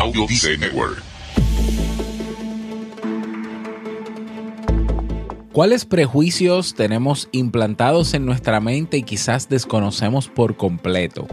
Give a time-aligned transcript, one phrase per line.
[0.00, 1.02] Audio Dice Network.
[5.52, 11.28] ¿Cuáles prejuicios tenemos implantados en nuestra mente y quizás desconocemos por completo?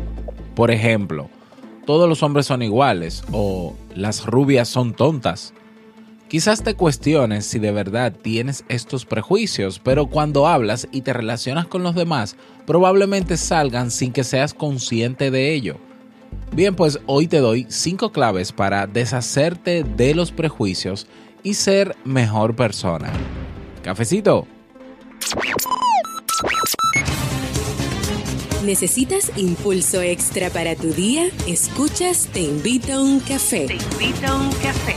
[0.53, 1.29] Por ejemplo,
[1.85, 5.53] todos los hombres son iguales o las rubias son tontas.
[6.27, 11.67] Quizás te cuestiones si de verdad tienes estos prejuicios, pero cuando hablas y te relacionas
[11.67, 15.77] con los demás, probablemente salgan sin que seas consciente de ello.
[16.51, 21.07] Bien, pues hoy te doy 5 claves para deshacerte de los prejuicios
[21.43, 23.11] y ser mejor persona.
[23.83, 24.47] Cafecito.
[28.65, 31.29] ¿Necesitas impulso extra para tu día?
[31.47, 33.65] Escuchas Te invito a un café.
[33.65, 34.96] Te invito a un café.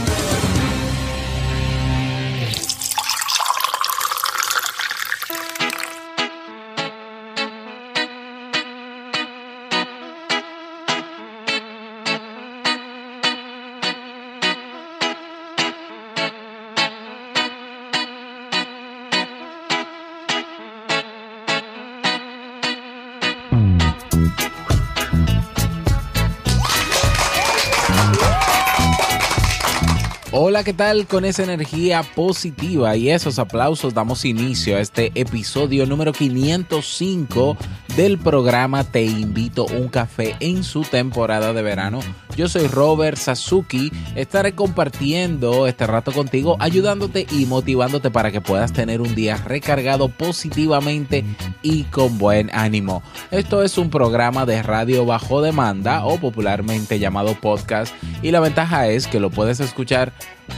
[30.51, 31.07] Hola, ¿qué tal?
[31.07, 37.55] Con esa energía positiva y esos aplausos damos inicio a este episodio número 505
[37.95, 41.99] del programa Te invito un café en su temporada de verano.
[42.37, 48.71] Yo soy Robert Sasuki, estaré compartiendo este rato contigo, ayudándote y motivándote para que puedas
[48.71, 51.25] tener un día recargado positivamente
[51.61, 53.03] y con buen ánimo.
[53.29, 58.87] Esto es un programa de radio bajo demanda o popularmente llamado podcast y la ventaja
[58.87, 60.13] es que lo puedes escuchar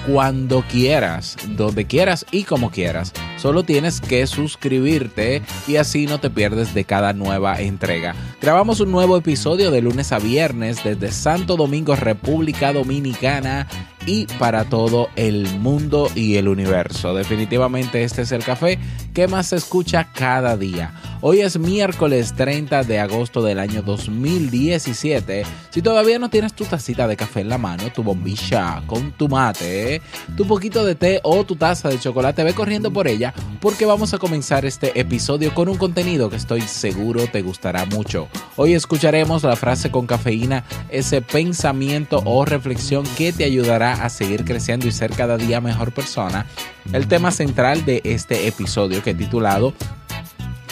[0.07, 3.13] cuando quieras, donde quieras y como quieras.
[3.44, 8.16] Solo tienes que suscribirte y así no te pierdes de cada nueva entrega.
[8.42, 13.68] Grabamos un nuevo episodio de lunes a viernes desde Santo Domingo, República Dominicana
[14.06, 17.14] y para todo el mundo y el universo.
[17.14, 18.80] Definitivamente este es el café
[19.14, 20.94] que más se escucha cada día.
[21.22, 25.44] Hoy es miércoles 30 de agosto del año 2017.
[25.69, 29.30] Si todavía no tienes tu tacita de café en la mano, tu bombilla con tu
[29.30, 30.02] mate,
[30.36, 34.13] tu poquito de té o tu taza de chocolate, ve corriendo por ella porque vamos
[34.13, 38.28] a comenzar este episodio con un contenido que estoy seguro te gustará mucho.
[38.58, 44.46] Hoy escucharemos la frase con cafeína, ese pensamiento o reflexión que te ayudará a seguir
[44.46, 46.46] creciendo y ser cada día mejor persona.
[46.92, 49.74] El tema central de este episodio que he titulado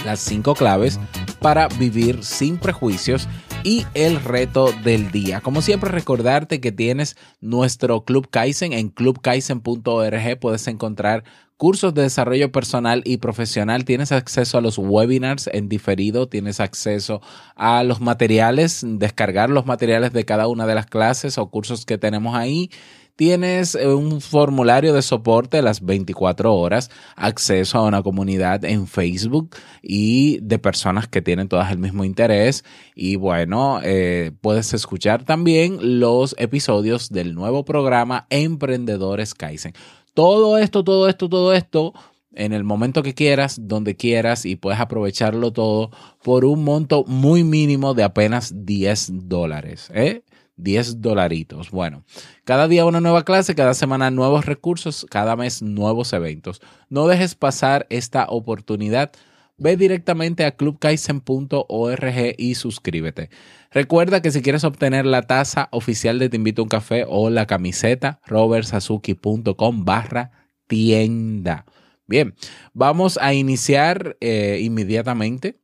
[0.05, 0.99] las cinco claves
[1.39, 3.27] para vivir sin prejuicios
[3.63, 5.41] y el reto del día.
[5.41, 10.39] Como siempre, recordarte que tienes nuestro Club Kaizen en clubkaizen.org.
[10.39, 11.23] Puedes encontrar
[11.57, 13.85] cursos de desarrollo personal y profesional.
[13.85, 16.27] Tienes acceso a los webinars en diferido.
[16.27, 17.21] Tienes acceso
[17.55, 21.99] a los materiales, descargar los materiales de cada una de las clases o cursos que
[21.99, 22.71] tenemos ahí
[23.15, 29.55] tienes eh, un formulario de soporte las 24 horas, acceso a una comunidad en Facebook
[29.81, 32.63] y de personas que tienen todas el mismo interés.
[32.95, 39.73] Y bueno, eh, puedes escuchar también los episodios del nuevo programa Emprendedores Kaizen.
[40.13, 41.93] Todo esto, todo esto, todo esto
[42.33, 45.91] en el momento que quieras, donde quieras y puedes aprovecharlo todo
[46.23, 49.89] por un monto muy mínimo de apenas 10 dólares.
[49.93, 50.23] ¿eh?
[50.61, 51.71] 10 dolaritos.
[51.71, 52.03] Bueno,
[52.43, 56.61] cada día una nueva clase, cada semana nuevos recursos, cada mes nuevos eventos.
[56.89, 59.11] No dejes pasar esta oportunidad.
[59.57, 63.29] Ve directamente a clubkaizen.org y suscríbete.
[63.71, 67.29] Recuerda que si quieres obtener la taza oficial de Te invito a un café o
[67.29, 70.31] la camiseta, robertsazuki.com barra
[70.67, 71.65] tienda.
[72.07, 72.35] Bien,
[72.73, 75.61] vamos a iniciar eh, inmediatamente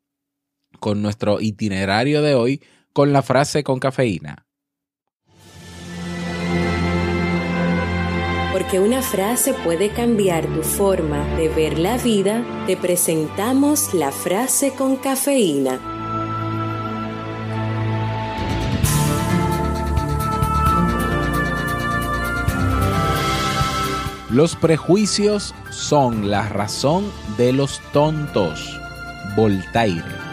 [0.79, 2.61] con nuestro itinerario de hoy
[2.93, 4.46] con la frase con cafeína.
[8.57, 14.73] Porque una frase puede cambiar tu forma de ver la vida, te presentamos la frase
[14.73, 15.79] con cafeína.
[24.31, 28.79] Los prejuicios son la razón de los tontos.
[29.35, 30.26] Voltaire.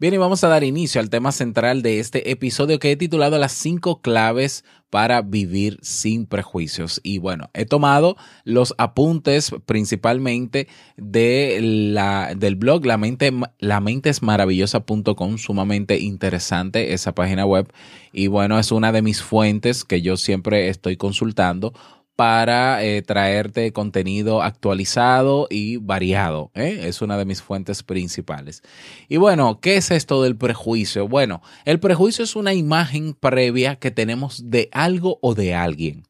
[0.00, 3.36] Bien, y vamos a dar inicio al tema central de este episodio que he titulado
[3.36, 7.00] Las cinco claves para vivir sin prejuicios.
[7.02, 15.36] Y bueno, he tomado los apuntes principalmente de la, del blog La Mente, la mentesmaravillosa.com,
[15.36, 17.66] sumamente interesante esa página web.
[18.12, 21.74] Y bueno, es una de mis fuentes que yo siempre estoy consultando
[22.18, 26.50] para eh, traerte contenido actualizado y variado.
[26.56, 26.80] ¿eh?
[26.82, 28.64] Es una de mis fuentes principales.
[29.08, 31.06] Y bueno, ¿qué es esto del prejuicio?
[31.06, 36.08] Bueno, el prejuicio es una imagen previa que tenemos de algo o de alguien.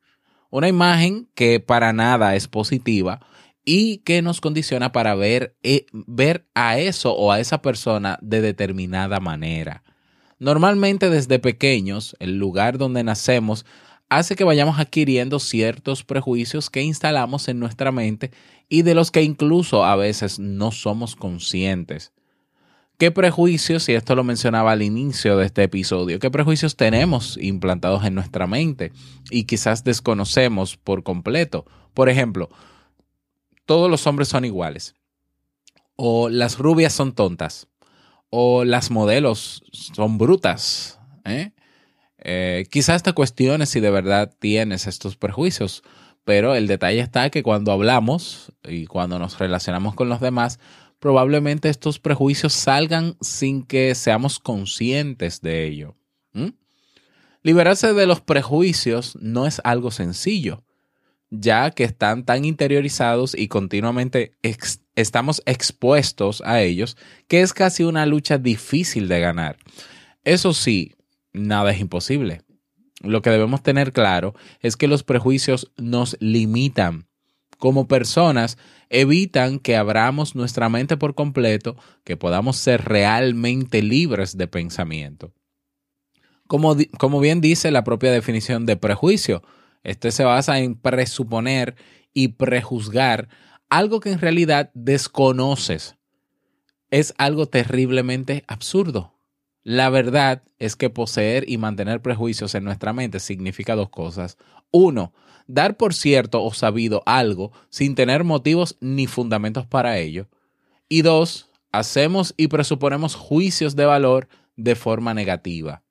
[0.48, 3.20] Una imagen que para nada es positiva
[3.66, 8.40] y que nos condiciona para ver, eh, ver a eso o a esa persona de
[8.40, 9.82] determinada manera.
[10.38, 13.66] Normalmente desde pequeños, el lugar donde nacemos
[14.08, 18.30] hace que vayamos adquiriendo ciertos prejuicios que instalamos en nuestra mente
[18.68, 22.12] y de los que incluso a veces no somos conscientes.
[22.98, 28.04] ¿Qué prejuicios, y esto lo mencionaba al inicio de este episodio, qué prejuicios tenemos implantados
[28.04, 28.90] en nuestra mente
[29.30, 31.64] y quizás desconocemos por completo?
[31.94, 32.48] Por ejemplo,
[33.66, 34.96] todos los hombres son iguales,
[35.94, 37.68] o las rubias son tontas,
[38.30, 41.52] o las modelos son brutas, ¿eh?
[42.18, 45.82] Eh, quizás te cuestiones si de verdad tienes estos prejuicios,
[46.24, 50.58] pero el detalle está que cuando hablamos y cuando nos relacionamos con los demás,
[50.98, 55.94] probablemente estos prejuicios salgan sin que seamos conscientes de ello.
[57.42, 60.64] Liberarse de los prejuicios no es algo sencillo,
[61.30, 64.32] ya que están tan interiorizados y continuamente
[64.96, 66.96] estamos expuestos a ellos,
[67.28, 69.56] que es casi una lucha difícil de ganar.
[70.24, 70.94] Eso sí,
[71.32, 72.42] nada es imposible.
[73.00, 77.06] Lo que debemos tener claro es que los prejuicios nos limitan.
[77.58, 78.58] Como personas,
[78.88, 85.32] evitan que abramos nuestra mente por completo, que podamos ser realmente libres de pensamiento.
[86.46, 89.42] Como, como bien dice la propia definición de prejuicio,
[89.82, 91.76] este se basa en presuponer
[92.14, 93.28] y prejuzgar
[93.68, 95.96] algo que en realidad desconoces.
[96.90, 99.17] Es algo terriblemente absurdo.
[99.68, 104.38] La verdad es que poseer y mantener prejuicios en nuestra mente significa dos cosas.
[104.70, 105.12] Uno,
[105.46, 110.26] dar por cierto o sabido algo sin tener motivos ni fundamentos para ello.
[110.88, 115.82] Y dos, hacemos y presuponemos juicios de valor de forma negativa.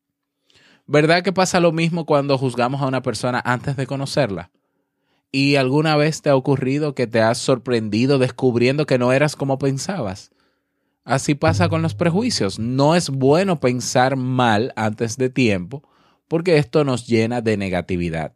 [0.87, 4.49] ¿Verdad que pasa lo mismo cuando juzgamos a una persona antes de conocerla?
[5.31, 9.59] ¿Y alguna vez te ha ocurrido que te has sorprendido descubriendo que no eras como
[9.59, 10.31] pensabas?
[11.07, 12.59] Así pasa con los prejuicios.
[12.59, 15.81] No es bueno pensar mal antes de tiempo
[16.27, 18.35] porque esto nos llena de negatividad.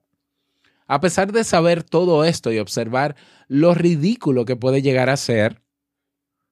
[0.87, 3.17] A pesar de saber todo esto y observar
[3.49, 5.61] lo ridículo que puede llegar a ser,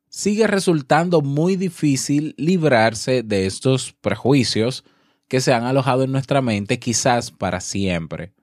[0.09, 4.83] sigue resultando muy difícil librarse de estos prejuicios
[5.29, 8.33] que se han alojado en nuestra mente quizás para siempre.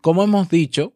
[0.00, 0.94] Como hemos dicho,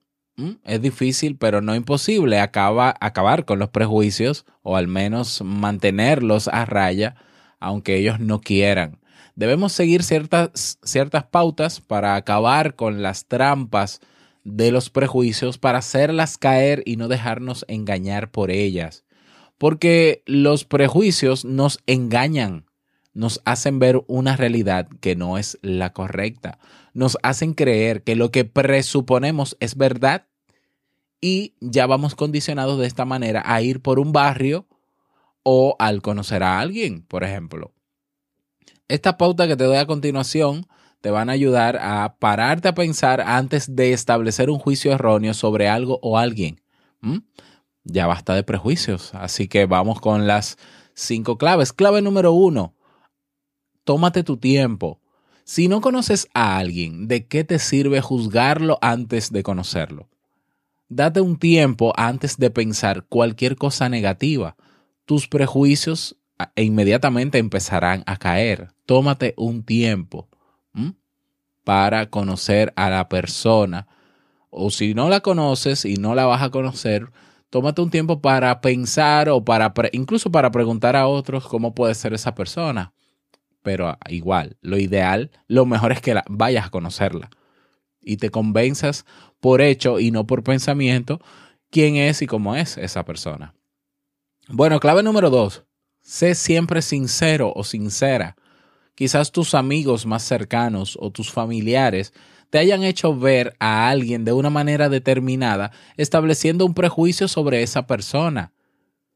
[0.65, 7.17] es difícil, pero no imposible acabar con los prejuicios o al menos mantenerlos a raya,
[7.59, 9.01] aunque ellos no quieran.
[9.35, 14.01] Debemos seguir ciertas, ciertas pautas para acabar con las trampas
[14.45, 19.05] de los prejuicios, para hacerlas caer y no dejarnos engañar por ellas.
[19.59, 22.67] Porque los prejuicios nos engañan,
[23.13, 26.59] nos hacen ver una realidad que no es la correcta,
[26.95, 30.28] nos hacen creer que lo que presuponemos es verdad
[31.21, 34.67] y ya vamos condicionados de esta manera a ir por un barrio
[35.43, 37.73] o al conocer a alguien, por ejemplo.
[38.89, 40.67] Esta pauta que te doy a continuación
[41.01, 45.69] te van a ayudar a pararte a pensar antes de establecer un juicio erróneo sobre
[45.69, 46.61] algo o alguien.
[47.85, 50.59] Ya basta de prejuicios, así que vamos con las
[50.95, 51.73] cinco claves.
[51.73, 52.75] Clave número uno,
[53.85, 55.01] tómate tu tiempo.
[55.45, 60.09] Si no conoces a alguien, ¿de qué te sirve juzgarlo antes de conocerlo?
[60.91, 64.57] Date un tiempo antes de pensar cualquier cosa negativa.
[65.05, 66.17] Tus prejuicios
[66.55, 68.69] e inmediatamente empezarán a caer.
[68.87, 70.29] Tómate un tiempo
[71.65, 73.87] para conocer a la persona.
[74.49, 77.11] O si no la conoces y no la vas a conocer,
[77.51, 82.15] tómate un tiempo para pensar o para incluso para preguntar a otros cómo puede ser
[82.15, 82.95] esa persona.
[83.63, 87.29] Pero igual, lo ideal, lo mejor es que la, vayas a conocerla
[88.01, 89.05] y te convenzas
[89.41, 91.21] por hecho y no por pensamiento
[91.71, 93.55] quién es y cómo es esa persona.
[94.49, 95.65] Bueno, clave número dos,
[96.01, 98.37] sé siempre sincero o sincera.
[98.95, 102.13] Quizás tus amigos más cercanos o tus familiares
[102.51, 107.87] te hayan hecho ver a alguien de una manera determinada, estableciendo un prejuicio sobre esa
[107.87, 108.53] persona.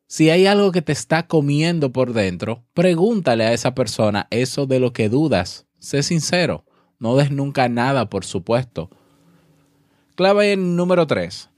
[0.06, 4.78] Si hay algo que te está comiendo por dentro, pregúntale a esa persona eso de
[4.78, 5.66] lo que dudas.
[5.78, 6.66] Sé sincero.
[7.02, 8.88] No des nunca nada, por supuesto.
[10.14, 11.50] Clave número 3.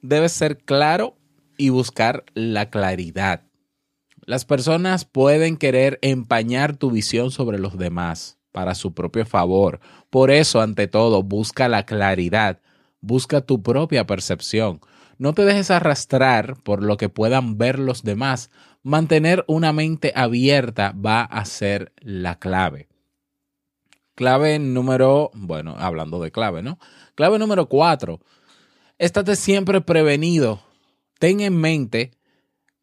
[0.00, 1.18] Debes ser claro
[1.58, 3.42] y buscar la claridad.
[4.24, 9.80] Las personas pueden querer empañar tu visión sobre los demás para su propio favor.
[10.08, 12.62] Por eso, ante todo, busca la claridad,
[13.02, 14.80] busca tu propia percepción.
[15.18, 18.50] No te dejes arrastrar por lo que puedan ver los demás.
[18.82, 22.88] Mantener una mente abierta va a ser la clave.
[24.14, 26.78] Clave número, bueno, hablando de clave, ¿no?
[27.14, 28.20] Clave número cuatro.
[28.98, 30.60] Estate siempre prevenido.
[31.18, 32.12] Ten en mente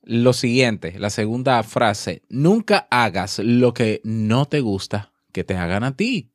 [0.03, 5.83] lo siguiente, la segunda frase, nunca hagas lo que no te gusta que te hagan
[5.83, 6.31] a ti.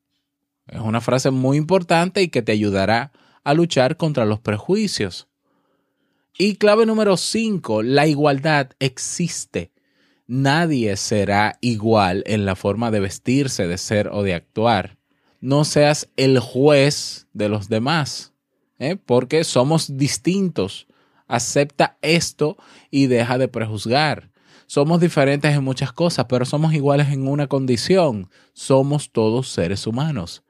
[0.68, 3.12] Es una frase muy importante y que te ayudará
[3.44, 5.28] a luchar contra los prejuicios.
[6.38, 9.72] Y clave número 5, la igualdad existe.
[10.26, 14.98] Nadie será igual en la forma de vestirse, de ser o de actuar.
[15.40, 18.32] No seas el juez de los demás,
[18.78, 18.96] ¿eh?
[18.96, 20.86] porque somos distintos
[21.28, 22.56] acepta esto
[22.90, 24.30] y deja de prejuzgar.
[24.66, 28.30] Somos diferentes en muchas cosas, pero somos iguales en una condición.
[28.52, 30.42] Somos todos seres humanos.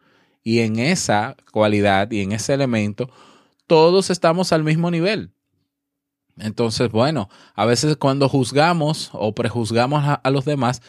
[0.42, 3.10] Y en esa cualidad y en ese elemento,
[3.66, 5.32] todos estamos al mismo nivel.
[6.38, 10.82] Entonces, bueno, a veces cuando juzgamos o prejuzgamos a, los demás,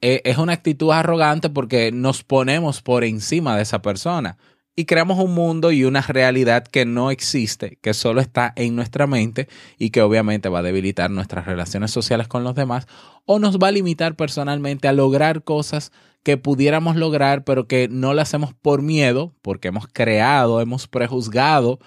[0.00, 4.38] eh, es una actitud arrogante porque nos ponemos por encima de esa persona
[4.78, 9.08] y creamos un mundo y una realidad que no existe, que solo está en nuestra
[9.08, 12.86] mente y que obviamente va a debilitar nuestras relaciones sociales con los demás
[13.24, 15.90] o nos va a limitar personalmente a lograr cosas
[16.22, 21.80] que pudiéramos lograr pero que no las hacemos por miedo, porque hemos creado, hemos prejuzgado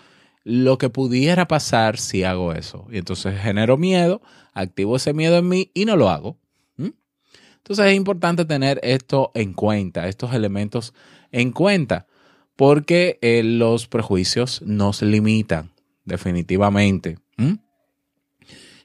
[0.44, 2.88] lo que pudiera pasar si hago eso.
[2.92, 4.22] Y entonces genero miedo,
[4.54, 6.38] activo ese miedo en mí y no lo hago.
[6.78, 10.96] Entonces es importante tener esto en cuenta, estos elementos
[11.32, 12.08] en cuenta
[12.56, 15.72] porque eh, los prejuicios nos limitan,
[16.06, 17.18] definitivamente.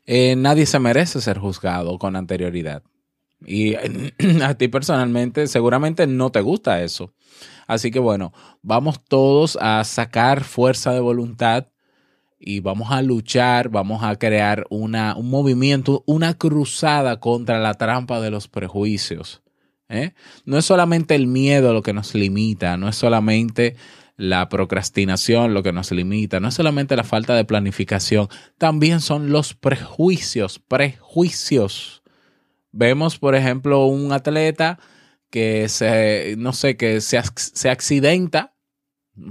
[0.07, 2.83] Eh, nadie se merece ser juzgado con anterioridad.
[3.45, 3.75] Y
[4.43, 7.12] a ti personalmente seguramente no te gusta eso.
[7.66, 11.66] Así que bueno, vamos todos a sacar fuerza de voluntad
[12.38, 18.21] y vamos a luchar, vamos a crear una, un movimiento, una cruzada contra la trampa
[18.21, 19.43] de los prejuicios.
[19.88, 20.12] ¿eh?
[20.45, 23.76] No es solamente el miedo lo que nos limita, no es solamente
[24.16, 28.28] la procrastinación lo que nos limita, no es solamente la falta de planificación,
[28.59, 32.02] también son los prejuicios, prejuicios.
[32.76, 34.78] Vemos, por ejemplo, un atleta
[35.30, 38.54] que se, no sé, que se, se accidenta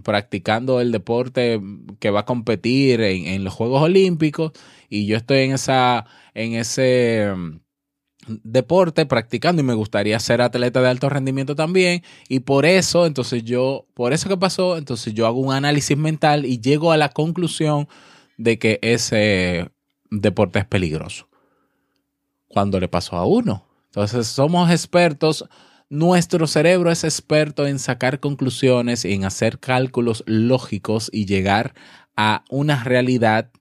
[0.04, 1.62] practicando el deporte
[2.00, 4.52] que va a competir en, en, los Juegos Olímpicos
[4.90, 7.32] y yo estoy en esa, en ese
[8.28, 13.44] deporte practicando y me gustaría ser atleta de alto rendimiento también y por eso entonces
[13.44, 17.10] yo por eso que pasó entonces yo hago un análisis mental y llego a la
[17.10, 17.88] conclusión
[18.38, 19.70] de que ese
[20.10, 21.28] deporte es peligroso
[22.56, 25.44] cuando le pasó a uno entonces somos expertos
[25.90, 31.74] nuestro cerebro es experto en sacar conclusiones en hacer cálculos lógicos y llegar
[32.16, 33.52] a una realidad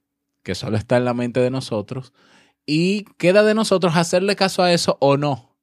[0.45, 2.13] que solo está en la mente de nosotros
[2.67, 5.57] y queda de nosotros hacerle caso a eso o no.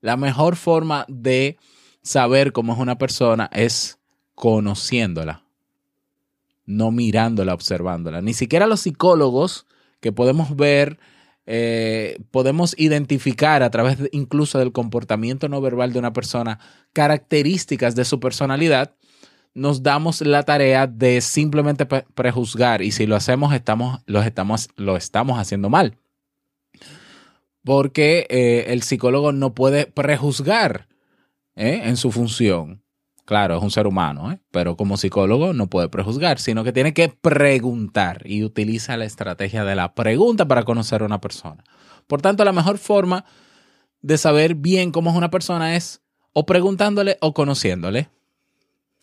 [0.00, 1.56] La mejor forma de
[2.02, 4.00] saber cómo es una persona es
[4.34, 5.44] conociéndola,
[6.66, 8.20] no mirándola, observándola.
[8.22, 9.66] Ni siquiera los psicólogos
[10.00, 10.98] que podemos ver,
[11.46, 16.58] eh, podemos identificar a través incluso del comportamiento no verbal de una persona
[16.92, 18.94] características de su personalidad,
[19.54, 25.38] nos damos la tarea de simplemente prejuzgar y si lo hacemos estamos, estamos, lo estamos
[25.38, 25.98] haciendo mal
[27.64, 30.88] porque eh, el psicólogo no puede prejuzgar
[31.54, 31.82] ¿eh?
[31.84, 32.81] en su función.
[33.24, 34.40] Claro, es un ser humano, ¿eh?
[34.50, 39.64] pero como psicólogo no puede prejuzgar, sino que tiene que preguntar y utiliza la estrategia
[39.64, 41.62] de la pregunta para conocer a una persona.
[42.08, 43.24] Por tanto, la mejor forma
[44.00, 46.02] de saber bien cómo es una persona es
[46.32, 48.08] o preguntándole o conociéndole,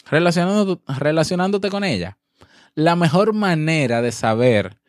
[0.09, 2.17] relacionándote con ella.
[2.75, 4.79] La mejor manera de saber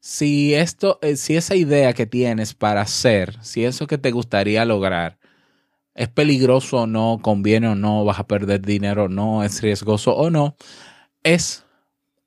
[0.00, 4.64] si esto, eh, si esa idea que tienes para hacer, si eso que te gustaría
[4.66, 5.18] lograr
[5.94, 10.14] es peligroso o no, conviene o no, vas a perder dinero o no, es riesgoso
[10.14, 10.56] o no,
[11.22, 11.64] es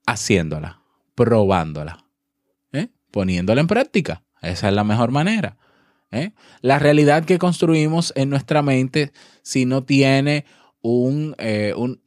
[0.05, 0.81] haciéndola,
[1.15, 2.05] probándola,
[2.71, 2.89] ¿eh?
[3.11, 4.23] poniéndola en práctica.
[4.41, 5.57] Esa es la mejor manera.
[6.11, 6.31] ¿eh?
[6.61, 10.45] La realidad que construimos en nuestra mente, si no tiene
[10.81, 11.35] un,
[11.75, 12.01] un,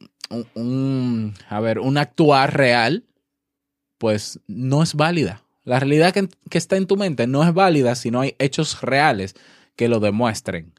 [0.55, 3.05] un, a ver, un actuar real,
[3.99, 7.95] pues no es válida La realidad que, que está en tu mente no es válida
[7.95, 9.35] si no hay hechos reales
[9.77, 10.73] que lo demuestren.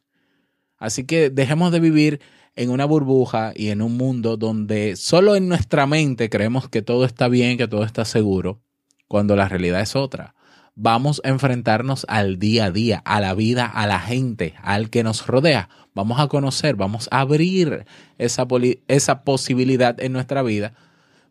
[0.82, 2.22] Así que dejemos de vivir
[2.56, 7.06] en una burbuja y en un mundo donde solo en nuestra mente creemos que todo
[7.06, 8.64] está bien, que todo está seguro,
[9.08, 10.34] cuando la realidad es otra.
[10.74, 15.04] Vamos a enfrentarnos al día a día, a la vida, a la gente, al que
[15.04, 15.70] nos rodea.
[15.94, 17.86] Vamos a conocer, vamos a abrir
[18.18, 18.48] esa,
[18.88, 20.74] esa posibilidad en nuestra vida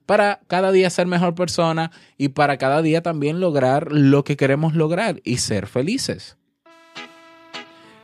[0.07, 4.75] para cada día ser mejor persona y para cada día también lograr lo que queremos
[4.75, 6.37] lograr y ser felices.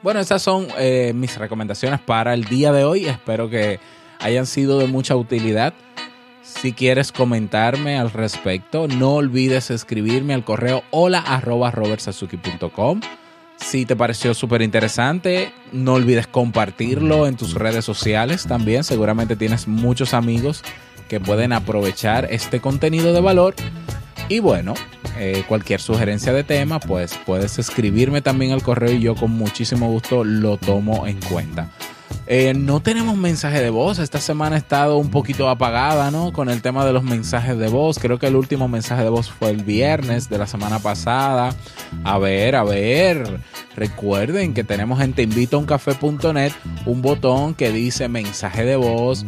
[0.07, 3.07] Bueno, esas son eh, mis recomendaciones para el día de hoy.
[3.07, 3.81] Espero que
[4.21, 5.75] hayan sido de mucha utilidad.
[6.43, 11.25] Si quieres comentarme al respecto, no olvides escribirme al correo hola
[13.57, 18.85] Si te pareció súper interesante, no olvides compartirlo en tus redes sociales también.
[18.85, 20.63] Seguramente tienes muchos amigos
[21.09, 23.57] que pueden aprovechar este contenido de valor.
[24.29, 24.75] Y bueno,
[25.19, 29.89] eh, cualquier sugerencia de tema, pues puedes escribirme también al correo y yo con muchísimo
[29.89, 31.71] gusto lo tomo en cuenta.
[32.29, 33.99] Eh, no tenemos mensaje de voz.
[33.99, 36.33] Esta semana ha estado un poquito apagada, ¿no?
[36.33, 37.99] Con el tema de los mensajes de voz.
[38.01, 41.55] Creo que el último mensaje de voz fue el viernes de la semana pasada.
[42.03, 43.41] A ver, a ver.
[43.77, 46.53] Recuerden que tenemos en teinvitouncafe.net
[46.85, 49.25] un botón que dice mensaje de voz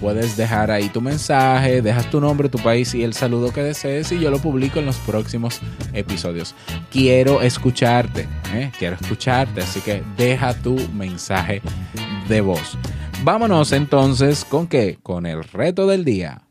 [0.00, 4.10] puedes dejar ahí tu mensaje, dejas tu nombre, tu país y el saludo que desees
[4.12, 5.60] y yo lo publico en los próximos
[5.92, 6.54] episodios.
[6.90, 8.70] Quiero escucharte, ¿eh?
[8.78, 11.62] quiero escucharte, así que deja tu mensaje
[12.28, 12.78] de voz.
[13.22, 14.98] Vámonos entonces con qué?
[15.02, 16.47] Con el reto del día.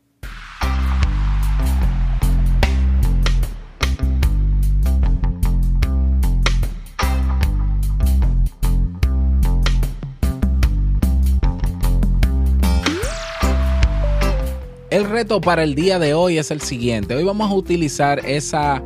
[14.98, 17.14] El reto para el día de hoy es el siguiente.
[17.14, 18.82] Hoy vamos a utilizar esa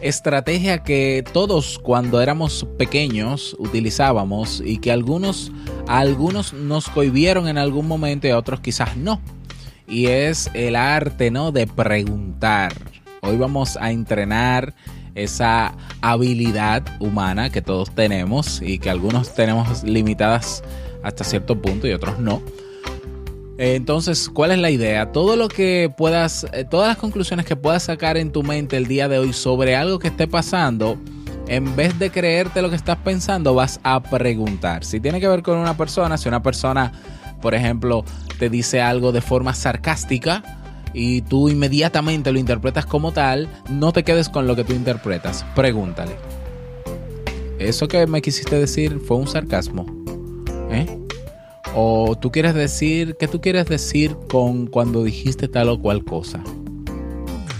[0.00, 5.52] estrategia que todos cuando éramos pequeños utilizábamos y que algunos,
[5.86, 9.20] algunos nos cohibieron en algún momento y a otros quizás no.
[9.86, 11.52] Y es el arte, ¿no?
[11.52, 12.72] De preguntar.
[13.20, 14.74] Hoy vamos a entrenar
[15.14, 20.64] esa habilidad humana que todos tenemos y que algunos tenemos limitadas
[21.04, 22.42] hasta cierto punto y otros no
[23.58, 25.12] entonces, ¿cuál es la idea?
[25.12, 28.86] Todo lo que puedas, eh, todas las conclusiones que puedas sacar en tu mente el
[28.86, 30.98] día de hoy sobre algo que esté pasando,
[31.48, 34.84] en vez de creerte lo que estás pensando, vas a preguntar.
[34.84, 36.92] Si tiene que ver con una persona, si una persona,
[37.40, 38.04] por ejemplo,
[38.38, 40.42] te dice algo de forma sarcástica
[40.94, 45.44] y tú inmediatamente lo interpretas como tal, no te quedes con lo que tú interpretas.
[45.54, 46.16] Pregúntale.
[47.58, 49.86] ¿Eso que me quisiste decir fue un sarcasmo?
[50.70, 51.01] ¿Eh?
[51.74, 56.42] O tú quieres decir, ¿qué tú quieres decir con cuando dijiste tal o cual cosa?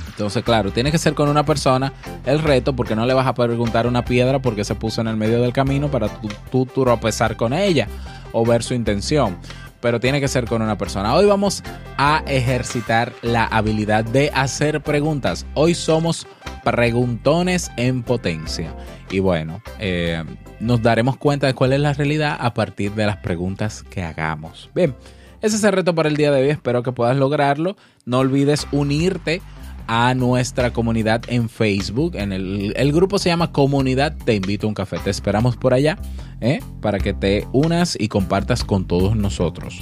[0.08, 1.94] Entonces, claro, tiene que ser con una persona
[2.26, 5.16] el reto, porque no le vas a preguntar una piedra porque se puso en el
[5.16, 7.88] medio del camino para tú, tú tropezar con ella
[8.32, 9.38] o ver su intención.
[9.82, 11.14] Pero tiene que ser con una persona.
[11.14, 11.62] Hoy vamos
[11.98, 15.44] a ejercitar la habilidad de hacer preguntas.
[15.54, 16.26] Hoy somos
[16.64, 18.74] preguntones en potencia.
[19.10, 20.24] Y bueno, eh,
[20.60, 24.70] nos daremos cuenta de cuál es la realidad a partir de las preguntas que hagamos.
[24.72, 24.94] Bien,
[25.40, 26.50] ese es el reto para el día de hoy.
[26.50, 27.76] Espero que puedas lograrlo.
[28.06, 29.42] No olvides unirte
[29.86, 32.16] a nuestra comunidad en Facebook.
[32.16, 34.98] En el, el, grupo se llama Comunidad Te Invito a un Café.
[34.98, 35.98] Te esperamos por allá
[36.40, 36.60] ¿eh?
[36.80, 39.80] para que te unas y compartas con todos nosotros.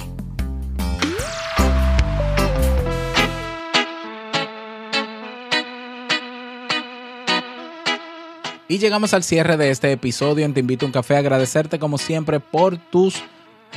[8.71, 11.17] Y llegamos al cierre de este episodio en Te Invito a un Café.
[11.17, 13.21] Agradecerte como siempre por tus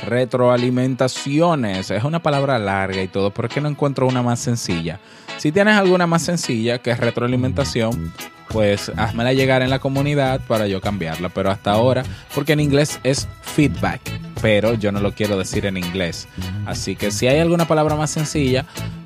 [0.03, 1.91] retroalimentaciones.
[1.91, 4.99] Es una palabra larga y todo, pero es que no encuentro una más sencilla.
[5.37, 8.13] Si tienes alguna más sencilla que es retroalimentación,
[8.49, 11.29] pues házmela llegar en la comunidad para yo cambiarla.
[11.29, 12.03] Pero hasta ahora,
[12.33, 14.01] porque en inglés es feedback,
[14.41, 16.27] pero yo no lo quiero decir en inglés.
[16.65, 18.65] Así que si hay alguna palabra más sencilla,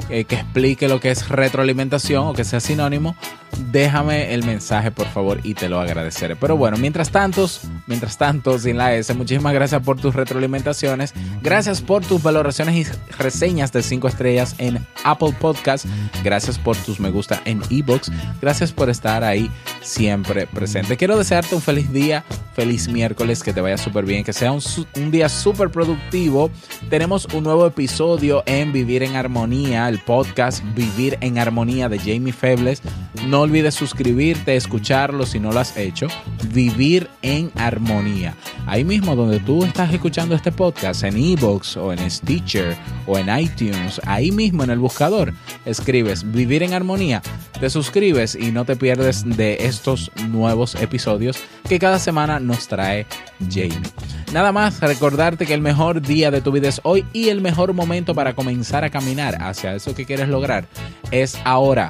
[0.10, 3.16] eh, que explique lo que es retroalimentación o que sea sinónimo,
[3.72, 6.36] déjame el mensaje por favor y te lo agradeceré.
[6.36, 7.50] Pero bueno, mientras tanto,
[7.88, 13.12] mientras tanto, sin la S, muchísimas gracias por tus retroalimentaciones, gracias por tus valoraciones y
[13.18, 15.86] reseñas de 5 estrellas en Apple Podcast,
[16.24, 19.50] gracias por tus me gusta en ebooks, gracias por estar ahí
[19.82, 20.98] siempre presente.
[20.98, 25.12] Quiero desearte un feliz día, feliz miércoles, que te vaya súper bien, que sea un,
[25.12, 26.52] día súper productivo.
[26.90, 32.34] Tenemos un nuevo episodio en Vivir en Armonía, el podcast Vivir en Armonía de Jamie
[32.34, 32.82] Febles.
[33.28, 36.08] No olvides suscribirte, escucharlo si no lo has hecho.
[36.54, 38.36] Vivir en armonía.
[38.68, 43.28] Ahí mismo donde tú estás escuchando este podcast, en Evox o en Stitcher o en
[43.40, 45.34] iTunes, ahí mismo en el buscador,
[45.66, 47.24] escribes Vivir en armonía,
[47.60, 53.08] te suscribes y no te pierdes de estos nuevos episodios que cada semana nos trae
[53.50, 53.82] Jamie.
[54.32, 57.74] Nada más recordarte que el mejor día de tu vida es hoy y el mejor
[57.74, 60.68] momento para comenzar a caminar hacia eso que quieres lograr
[61.10, 61.90] es ahora.